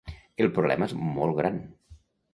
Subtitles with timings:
[0.45, 1.61] El problema és molt gran.